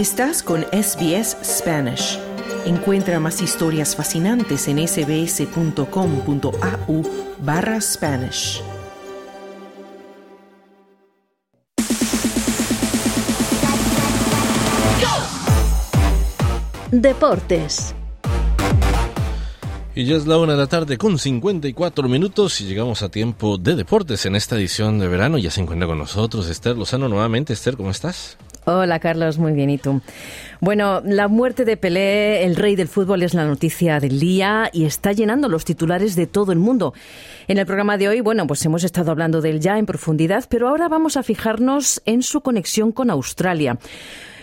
Estás 0.00 0.42
con 0.42 0.62
SBS 0.72 1.36
Spanish. 1.44 2.18
Encuentra 2.64 3.20
más 3.20 3.42
historias 3.42 3.94
fascinantes 3.94 4.66
en 4.66 4.78
sbs.com.au 4.88 5.82
barra 7.40 7.78
Spanish. 7.82 8.62
Deportes. 16.90 17.94
Y 19.94 20.06
ya 20.06 20.16
es 20.16 20.26
la 20.26 20.38
una 20.38 20.52
de 20.52 20.58
la 20.58 20.66
tarde 20.66 20.96
con 20.96 21.18
54 21.18 22.08
minutos 22.08 22.58
y 22.62 22.64
llegamos 22.64 23.02
a 23.02 23.10
tiempo 23.10 23.58
de 23.58 23.74
deportes 23.74 24.24
en 24.24 24.34
esta 24.34 24.56
edición 24.56 24.98
de 24.98 25.08
verano. 25.08 25.36
Ya 25.36 25.50
se 25.50 25.60
encuentra 25.60 25.86
con 25.86 25.98
nosotros 25.98 26.48
Esther 26.48 26.78
Lozano 26.78 27.06
nuevamente. 27.10 27.52
Esther, 27.52 27.76
¿cómo 27.76 27.90
estás? 27.90 28.38
Hola 28.66 28.98
Carlos, 28.98 29.38
muy 29.38 29.52
bien, 29.52 29.70
¿y 29.70 29.78
tú? 29.78 30.02
Bueno, 30.60 31.00
la 31.02 31.28
muerte 31.28 31.64
de 31.64 31.78
Pelé, 31.78 32.44
el 32.44 32.56
rey 32.56 32.76
del 32.76 32.88
fútbol, 32.88 33.22
es 33.22 33.32
la 33.32 33.46
noticia 33.46 34.00
del 34.00 34.20
día 34.20 34.68
y 34.72 34.84
está 34.84 35.12
llenando 35.12 35.48
los 35.48 35.64
titulares 35.64 36.14
de 36.14 36.26
todo 36.26 36.52
el 36.52 36.58
mundo. 36.58 36.92
En 37.48 37.56
el 37.56 37.64
programa 37.64 37.96
de 37.96 38.08
hoy, 38.08 38.20
bueno, 38.20 38.46
pues 38.46 38.64
hemos 38.66 38.84
estado 38.84 39.10
hablando 39.10 39.40
de 39.40 39.50
él 39.50 39.60
ya 39.60 39.78
en 39.78 39.86
profundidad, 39.86 40.44
pero 40.50 40.68
ahora 40.68 40.88
vamos 40.88 41.16
a 41.16 41.22
fijarnos 41.22 42.02
en 42.04 42.22
su 42.22 42.42
conexión 42.42 42.92
con 42.92 43.08
Australia. 43.08 43.78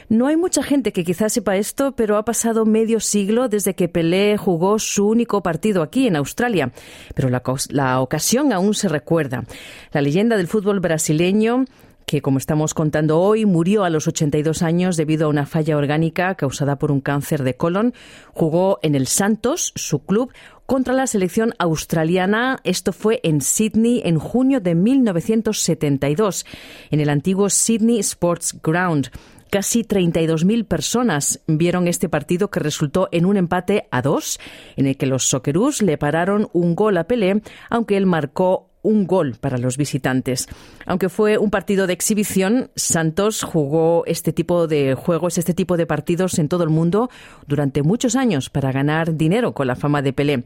No 0.09 0.27
hay 0.27 0.37
mucha 0.37 0.63
gente 0.63 0.93
que 0.93 1.03
quizás 1.03 1.33
sepa 1.33 1.57
esto, 1.57 1.91
pero 1.91 2.17
ha 2.17 2.23
pasado 2.23 2.65
medio 2.65 3.01
siglo 3.01 3.49
desde 3.49 3.75
que 3.75 3.89
Pelé 3.89 4.37
jugó 4.37 4.79
su 4.79 5.05
único 5.05 5.43
partido 5.43 5.83
aquí 5.83 6.07
en 6.07 6.15
Australia. 6.15 6.71
Pero 7.13 7.29
la 7.29 7.99
ocasión 7.99 8.53
aún 8.53 8.73
se 8.73 8.87
recuerda. 8.87 9.43
La 9.91 10.01
leyenda 10.01 10.37
del 10.37 10.47
fútbol 10.47 10.79
brasileño 10.79 11.65
que, 12.07 12.21
como 12.21 12.37
estamos 12.37 12.73
contando 12.73 13.19
hoy, 13.19 13.45
murió 13.45 13.83
a 13.83 13.89
los 13.89 14.07
82 14.07 14.61
años 14.63 14.95
debido 14.95 15.25
a 15.25 15.29
una 15.29 15.45
falla 15.45 15.75
orgánica 15.75 16.35
causada 16.35 16.79
por 16.79 16.89
un 16.89 17.01
cáncer 17.01 17.43
de 17.43 17.57
colon. 17.57 17.93
Jugó 18.31 18.79
en 18.81 18.95
el 18.95 19.07
Santos, 19.07 19.73
su 19.75 20.05
club, 20.05 20.31
contra 20.65 20.93
la 20.93 21.05
selección 21.05 21.53
australiana. 21.59 22.61
Esto 22.63 22.93
fue 22.93 23.19
en 23.23 23.41
Sydney 23.41 24.01
en 24.05 24.19
junio 24.19 24.61
de 24.61 24.73
1972, 24.73 26.45
en 26.91 27.01
el 27.01 27.09
antiguo 27.09 27.49
Sydney 27.49 27.99
Sports 27.99 28.57
Ground. 28.63 29.09
Casi 29.49 29.83
32.000 29.83 30.65
personas 30.65 31.41
vieron 31.45 31.89
este 31.89 32.07
partido 32.07 32.49
que 32.49 32.61
resultó 32.61 33.09
en 33.11 33.25
un 33.25 33.35
empate 33.35 33.87
a 33.91 34.01
dos, 34.01 34.39
en 34.77 34.87
el 34.87 34.95
que 34.95 35.07
los 35.07 35.27
Socceroos 35.27 35.81
le 35.81 35.97
pararon 35.97 36.49
un 36.53 36.73
gol 36.73 36.97
a 36.97 37.05
Pelé, 37.05 37.41
aunque 37.69 37.97
él 37.97 38.05
marcó 38.05 38.66
un 38.87 39.05
gol 39.05 39.35
para 39.39 39.57
los 39.57 39.77
visitantes. 39.77 40.47
Aunque 40.85 41.09
fue 41.09 41.37
un 41.37 41.49
partido 41.49 41.87
de 41.87 41.93
exhibición, 41.93 42.71
Santos 42.75 43.43
jugó 43.43 44.03
este 44.05 44.31
tipo 44.31 44.67
de 44.67 44.95
juegos, 44.95 45.37
este 45.37 45.53
tipo 45.53 45.75
de 45.75 45.85
partidos 45.85 46.39
en 46.39 46.47
todo 46.47 46.63
el 46.63 46.69
mundo 46.69 47.09
durante 47.45 47.83
muchos 47.83 48.15
años 48.15 48.49
para 48.49 48.71
ganar 48.71 49.15
dinero 49.15 49.51
con 49.53 49.67
la 49.67 49.75
fama 49.75 50.01
de 50.01 50.13
Pelé. 50.13 50.43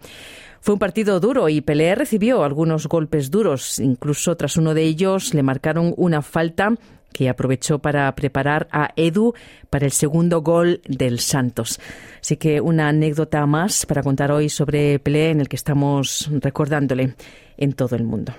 Fue 0.59 0.73
un 0.73 0.80
partido 0.80 1.19
duro 1.19 1.50
y 1.50 1.62
Pelé 1.62 1.95
recibió 1.95 2.44
algunos 2.44 2.88
golpes 2.88 3.31
duros. 3.31 3.80
Incluso 3.80 4.36
tras 4.38 4.58
uno 4.58 4.73
de 4.73 4.84
ellos 4.84 5.34
le 5.34 5.44
marcaron 5.44 5.94
una 5.97 6.22
falta 6.22 6.75
que 7.14 7.30
aprovechó 7.30 7.80
para 7.80 8.14
preparar 8.16 8.67
a 8.72 8.92
Edu 8.95 9.34
para 9.70 9.86
el 9.86 9.92
segundo 9.92 10.42
gol 10.42 10.81
del 10.88 11.20
Santos. 11.20 11.80
Así 12.22 12.38
que 12.38 12.62
una 12.62 12.90
anécdota 12.90 13.45
más 13.45 13.86
para 13.86 14.03
contar 14.03 14.31
hoy 14.31 14.50
sobre 14.50 15.00
Pelé 15.00 15.31
en 15.31 15.42
el 15.42 15.50
que 15.50 15.56
estamos 15.56 16.30
recordándole 16.42 17.16
en 17.58 17.73
todo 17.73 17.95
el 17.95 18.03
mundo. 18.03 18.34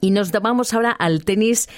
Y 0.00 0.10
nos 0.10 0.30
vamos 0.32 0.72
ahora 0.74 0.90
al 0.90 1.24
tenis 1.24 1.68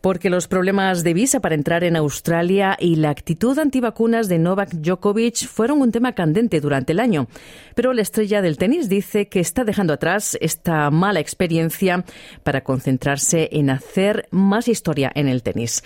porque 0.00 0.30
los 0.30 0.46
problemas 0.48 1.02
de 1.02 1.14
visa 1.14 1.40
para 1.40 1.54
entrar 1.54 1.84
en 1.84 1.96
Australia 1.96 2.76
y 2.78 2.96
la 2.96 3.10
actitud 3.10 3.58
antivacunas 3.58 4.28
de 4.28 4.38
Novak 4.38 4.70
Djokovic 4.70 5.46
fueron 5.46 5.80
un 5.80 5.92
tema 5.92 6.12
candente 6.12 6.60
durante 6.60 6.92
el 6.92 7.00
año. 7.00 7.26
Pero 7.74 7.92
la 7.92 8.02
estrella 8.02 8.42
del 8.42 8.58
tenis 8.58 8.88
dice 8.88 9.28
que 9.28 9.40
está 9.40 9.64
dejando 9.64 9.92
atrás 9.92 10.38
esta 10.40 10.90
mala 10.90 11.20
experiencia 11.20 12.04
para 12.42 12.62
concentrarse 12.62 13.48
en 13.52 13.70
hacer 13.70 14.28
más 14.30 14.68
historia 14.68 15.10
en 15.14 15.28
el 15.28 15.42
tenis. 15.42 15.82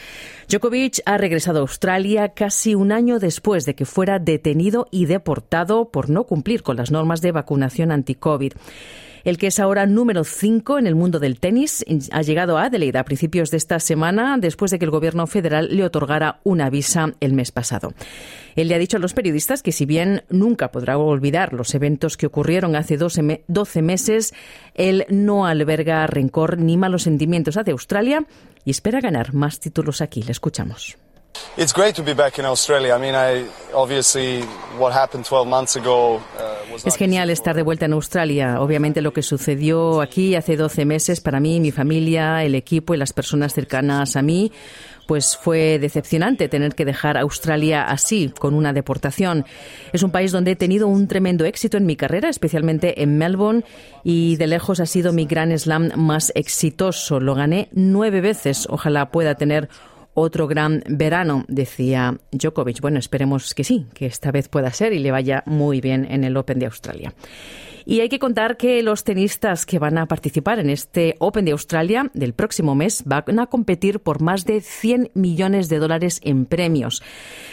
Djokovic 0.49 1.01
ha 1.07 1.17
regresado 1.17 1.59
a 1.59 1.63
Australia 1.63 2.31
casi 2.35 2.75
un 2.75 2.93
año 2.93 3.19
después 3.19 3.65
de 3.65 3.75
que 3.75 3.87
fuera 3.87 4.19
detenido 4.19 4.89
y 4.91 5.07
deportado 5.07 5.91
por 5.91 6.11
no 6.11 6.25
cumplir 6.25 6.63
con 6.63 6.77
las 6.77 6.91
normas 6.91 7.23
de 7.23 7.33
vacunación 7.33 7.93
anti-COVID. 7.93 8.53
El 9.25 9.39
que 9.39 9.49
es 9.49 9.61
ahora 9.61 9.87
número 9.87 10.25
5 10.25 10.79
en 10.79 10.87
el 10.87 10.95
mundo 10.95 11.19
del 11.19 11.39
tenis 11.39 11.85
ha 12.11 12.23
llegado 12.23 12.59
a 12.59 12.65
Adelaide 12.65 12.99
a 12.99 13.05
principios 13.05 13.51
de 13.51 13.57
esta 13.57 13.79
semana 13.81 14.37
después 14.39 14.71
de 14.71 14.79
que 14.79 14.85
el 14.85 14.91
gobierno 14.91 15.27
federal 15.27 15.69
le 15.71 15.85
otorgara 15.85 16.41
una 16.45 16.71
visa 16.71 17.13
el 17.21 17.33
mes 17.33 17.53
pasado. 17.53 17.95
Él 18.57 18.69
le 18.69 18.75
ha 18.75 18.79
dicho 18.79 18.97
a 18.97 19.01
los 19.01 19.15
periodistas 19.15 19.63
que 19.63 19.73
si 19.73 19.87
bien 19.87 20.25
nunca 20.29 20.73
podrá 20.73 20.99
olvidar 20.99 21.53
los 21.53 21.75
eventos 21.75 22.17
que 22.17 22.27
ocurrieron 22.27 22.77
hace 22.77 22.97
12 22.97 23.83
meses, 23.83 24.35
él 24.75 25.07
no 25.09 25.47
alberga 25.47 26.07
rencor 26.07 26.59
ni 26.59 26.77
malos 26.77 27.03
sentimientos 27.05 27.57
hacia 27.57 27.73
Australia 27.73 28.27
y 28.65 28.71
espera 28.71 29.01
ganar 29.01 29.35
más 29.35 29.61
títulos 29.61 30.01
aquí. 30.01 30.23
Le 30.23 30.33
escuchamos. 30.33 30.97
It's 31.57 31.73
great 31.73 31.95
to 31.97 32.03
be 32.03 32.15
back 32.15 32.39
in 32.39 32.45
Australia. 32.45 32.95
I 32.95 32.99
mean, 32.99 33.15
I 33.15 33.47
obviously 33.75 34.43
what 34.79 34.93
happened 34.93 35.25
12 35.25 35.47
months 35.47 35.77
ago 35.77 36.17
uh, 36.39 36.62
Es 36.85 36.97
genial 36.97 37.31
estar 37.31 37.55
de 37.55 37.63
vuelta 37.63 37.87
en 37.87 37.93
Australia. 37.93 38.61
Obviamente 38.61 39.03
lo 39.03 39.13
que 39.13 39.23
sucedió 39.23 40.01
aquí 40.01 40.35
hace 40.35 40.57
12 40.57 40.85
meses 40.85 41.21
para 41.21 41.41
mí, 41.41 41.61
mi 41.61 41.71
familia, 41.71 42.45
el 42.45 42.55
equipo 42.55 42.95
y 42.95 42.99
las 42.99 43.13
personas 43.13 43.55
cercanas 43.55 44.17
a 44.17 44.23
mí 44.23 44.51
pues 45.07 45.37
fue 45.37 45.79
decepcionante 45.79 46.49
tener 46.49 46.75
que 46.75 46.85
dejar 46.85 47.19
Australia 47.19 47.85
así, 47.85 48.33
con 48.39 48.55
una 48.55 48.73
deportación. 48.73 49.45
Es 49.93 50.03
un 50.03 50.11
país 50.11 50.33
donde 50.33 50.53
he 50.53 50.57
tenido 50.57 50.87
un 50.89 51.09
tremendo 51.09 51.45
éxito 51.45 51.77
en 51.77 51.87
mi 51.87 51.97
carrera, 51.97 52.29
especialmente 52.29 53.03
en 53.03 53.19
Melbourne, 53.19 53.65
y 54.05 54.37
de 54.37 54.47
lejos 54.47 54.81
ha 54.81 54.87
sido 54.87 55.13
mi 55.13 55.27
gran 55.27 55.57
slam 55.59 55.91
más 55.97 56.33
exitoso. 56.35 57.21
Lo 57.21 57.35
gané 57.35 57.69
nueve 57.73 58.21
veces. 58.21 58.67
Ojalá 58.71 59.11
pueda 59.11 59.35
tener 59.35 59.69
otro 60.15 60.47
gran 60.47 60.83
verano, 60.89 61.45
decía 61.49 62.19
Djokovic. 62.31 62.81
Bueno, 62.81 62.99
esperemos 62.99 63.55
que 63.55 63.65
sí, 63.65 63.87
que 63.95 64.07
esta 64.07 64.31
vez 64.31 64.49
pueda 64.49 64.71
ser 64.73 64.93
y 64.93 64.99
le 64.99 65.11
vaya 65.11 65.43
muy 65.47 65.81
bien 65.81 66.07
en 66.11 66.25
el 66.25 66.37
Open 66.37 66.59
de 66.59 66.67
Australia. 66.67 67.15
Y 67.85 68.01
hay 68.01 68.09
que 68.09 68.19
contar 68.19 68.57
que 68.57 68.83
los 68.83 69.05
tenistas 69.05 69.67
que 69.67 69.79
van 69.79 69.99
a 69.99 70.07
participar 70.07 70.59
en 70.59 70.71
este 70.71 71.17
Open 71.19 71.45
de 71.45 71.53
Australia 71.53 72.11
del 72.15 72.33
próximo 72.33 72.75
mes 72.75 73.03
van 73.05 73.39
a 73.39 73.47
competir 73.47 74.01
por 74.01 74.21
más 74.21 74.45
de 74.45 74.61
100 74.61 75.11
millones 75.15 75.69
de 75.69 75.79
dólares 75.79 76.21
en 76.23 76.47
premios. 76.47 77.03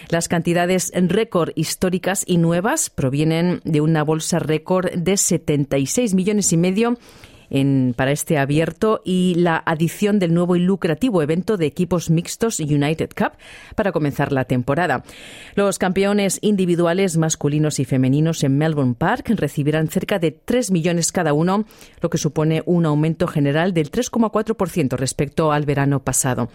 Las 0.09 0.27
cantidades 0.27 0.91
récord 0.93 1.51
históricas 1.55 2.23
y 2.27 2.37
nuevas 2.37 2.89
provienen 2.89 3.61
de 3.63 3.81
una 3.81 4.03
bolsa 4.03 4.39
récord 4.39 4.91
de 4.91 5.17
76 5.17 6.13
millones 6.13 6.53
y 6.53 6.57
medio 6.57 6.97
para 7.95 8.11
este 8.11 8.37
abierto 8.37 9.01
y 9.03 9.35
la 9.35 9.61
adición 9.65 10.19
del 10.19 10.33
nuevo 10.33 10.55
y 10.55 10.59
lucrativo 10.59 11.21
evento 11.21 11.57
de 11.57 11.65
equipos 11.65 12.09
mixtos 12.09 12.59
United 12.59 13.09
Cup 13.15 13.33
para 13.75 13.91
comenzar 13.91 14.31
la 14.31 14.45
temporada. 14.45 15.03
Los 15.55 15.79
campeones 15.79 16.39
individuales 16.41 17.17
masculinos 17.17 17.79
y 17.79 17.85
femeninos 17.85 18.43
en 18.43 18.57
Melbourne 18.57 18.95
Park 18.97 19.31
recibirán 19.35 19.87
cerca 19.87 20.19
de 20.19 20.31
3 20.31 20.71
millones 20.71 21.11
cada 21.11 21.33
uno, 21.33 21.65
lo 22.01 22.09
que 22.09 22.17
supone 22.17 22.63
un 22.65 22.85
aumento 22.85 23.27
general 23.27 23.73
del 23.73 23.91
3,4% 23.91 24.97
respecto 24.97 25.51
al 25.51 25.65
verano 25.65 26.03
pasado. 26.03 26.49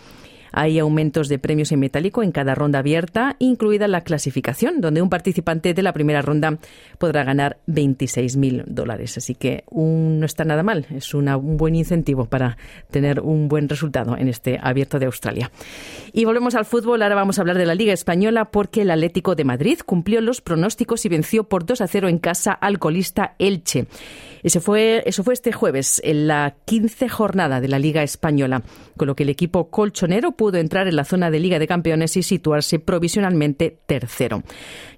Hay 0.57 0.79
aumentos 0.79 1.29
de 1.29 1.41
premios 1.41 1.73
en 1.73 1.81
metálico 1.81 2.23
en 2.23 2.31
cada 2.31 2.55
ronda 2.55 2.79
abierta, 2.79 3.35
incluida 3.41 3.89
la 3.89 4.03
clasificación, 4.03 4.81
donde 4.81 5.03
un 5.03 5.11
participante 5.11 5.75
de 5.75 5.83
la 5.83 5.93
primera 5.93 6.23
ronda 6.23 6.59
podrá 6.99 7.25
ganar 7.25 7.59
26.000 7.67 8.65
dólares. 8.67 9.19
Así 9.19 9.35
que 9.35 9.65
no 9.73 10.25
está 10.25 10.45
nada 10.45 10.63
mal. 10.63 10.87
Es 10.95 11.13
un 11.13 11.57
buen 11.57 11.75
incentivo 11.75 12.27
para 12.27 12.57
tener 12.91 13.19
un 13.19 13.49
buen 13.49 13.69
resultado 13.69 14.17
en 14.17 14.29
este 14.29 14.61
abierto 14.63 15.01
de 15.01 15.07
Australia. 15.07 15.51
Y 16.13 16.25
volvemos 16.25 16.55
al 16.55 16.67
fútbol. 16.67 17.03
Ahora 17.03 17.17
vamos 17.17 17.39
a 17.39 17.43
hablar 17.43 17.59
de 17.59 17.67
la 17.67 17.75
Liga 17.75 17.93
Española 17.93 18.45
porque 18.53 18.83
el 18.83 18.93
Atlético 18.93 19.35
de 19.35 19.43
Madrid 19.43 19.79
cumplió 19.85 20.21
los 20.21 20.41
pronósticos 20.41 21.05
y 21.05 21.09
venció 21.09 21.45
por 21.45 21.67
2 21.67 21.81
a 21.81 21.89
0 21.89 22.09
en 22.09 22.19
casa 22.19 22.53
al 22.53 22.79
colista 22.79 23.35
Elche. 23.41 23.87
Eso 24.45 24.61
fue 24.61 25.03
este 25.33 25.53
jueves, 25.53 26.03
en 26.05 26.27
la 26.27 26.55
15 26.67 27.09
jornada 27.09 27.63
de 27.63 27.69
la 27.69 27.79
Liga 27.79 28.03
Española, 28.03 28.63
con 28.95 29.09
lo 29.09 29.17
que 29.17 29.23
el 29.23 29.31
equipo 29.31 29.71
colchonero 29.71 30.33
entrar 30.53 30.89
en 30.89 30.97
la 30.97 31.05
zona 31.05 31.31
de 31.31 31.41
Liga 31.41 31.59
de 31.59 31.67
Campeones 31.67 32.17
y 32.17 32.23
situarse 32.23 32.79
provisionalmente 32.79 33.79
tercero. 33.87 34.43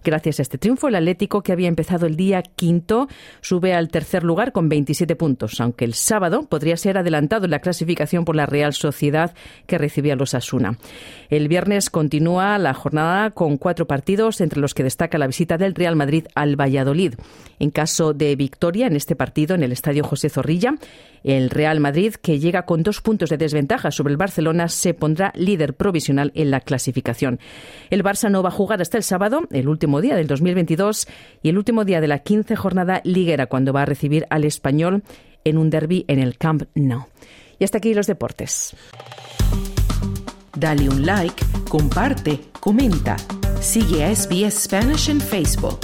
Gracias 0.04 0.38
a 0.38 0.43
este 0.43 0.58
triunfo, 0.58 0.88
el 0.88 0.94
Atlético, 0.94 1.43
que 1.43 1.52
había 1.52 1.69
empezado 1.69 2.06
el 2.06 2.16
día 2.16 2.43
quinto, 2.43 3.08
sube 3.40 3.75
al 3.75 3.88
tercer 3.88 4.22
lugar 4.22 4.52
con 4.52 4.69
27 4.69 5.16
puntos, 5.16 5.60
aunque 5.60 5.84
el 5.84 5.94
sábado 5.94 6.43
podría 6.44 6.76
ser 6.76 6.98
adelantado 6.98 7.44
en 7.44 7.50
la 7.50 7.58
clasificación 7.58 8.25
por 8.25 8.37
la 8.37 8.46
Real 8.46 8.72
Sociedad 8.72 9.34
que 9.66 9.78
recibía 9.78 10.14
los 10.14 10.34
Asuna. 10.34 10.78
El 11.28 11.48
viernes 11.48 11.90
continúa 11.90 12.58
la 12.58 12.75
jornada 12.75 13.31
con 13.31 13.56
cuatro 13.56 13.87
partidos, 13.87 14.40
entre 14.40 14.60
los 14.60 14.75
que 14.75 14.84
destaca 14.84 15.19
la 15.19 15.26
visita 15.26 15.58
del 15.58 15.75
Real 15.75 15.96
Madrid 15.96 16.26
al 16.34 16.54
Valladolid. 16.54 17.14
En 17.58 17.70
caso 17.70 18.12
de 18.12 18.37
victoria 18.37 18.87
en 18.87 18.96
este 18.96 19.16
partido 19.16 19.54
en 19.54 19.62
el 19.62 19.72
Estadio 19.72 20.04
José 20.04 20.28
Zorrilla, 20.28 20.75
el 21.25 21.50
Real 21.50 21.81
Madrid, 21.81 22.14
que 22.14 22.38
llega 22.38 22.66
con 22.66 22.84
dos 22.84 23.00
puntos 23.00 23.31
de 23.31 23.37
desventaja 23.37 23.90
sobre 23.90 24.12
el 24.12 24.16
Barcelona, 24.16 24.69
se 24.69 24.94
pondrá 24.94 25.32
líder 25.36 25.74
provisional 25.74 26.32
en 26.34 26.50
la 26.50 26.60
clasificación. 26.60 27.38
El 27.90 28.02
Barça 28.02 28.30
no 28.30 28.42
va 28.42 28.48
a 28.48 28.52
jugar 28.52 28.82
hasta 28.82 28.96
el 28.96 29.02
sábado, 29.02 29.42
el 29.50 29.68
último 29.68 30.00
día 30.00 30.16
del 30.16 30.26
2022 30.26 31.06
y 31.42 31.48
el 31.48 31.58
último 31.58 31.84
día 31.84 32.00
de 32.00 32.08
la 32.08 32.20
15 32.20 32.56
jornada 32.56 33.00
liguera, 33.04 33.46
cuando 33.46 33.72
va 33.72 33.82
a 33.82 33.86
recibir 33.86 34.26
al 34.30 34.44
español 34.44 35.02
en 35.44 35.58
un 35.58 35.70
derby 35.70 36.04
en 36.08 36.18
el 36.18 36.38
Camp 36.38 36.64
Nou. 36.74 37.06
Y 37.58 37.64
hasta 37.64 37.78
aquí 37.78 37.94
los 37.94 38.06
deportes. 38.06 38.76
Dale 40.56 40.88
un 40.88 41.04
like, 41.04 41.44
comparte, 41.68 42.40
comenta. 42.60 43.16
Sigue 43.60 44.04
a 44.04 44.14
SBS 44.14 44.64
Spanish 44.64 45.10
en 45.10 45.20
Facebook. 45.20 45.80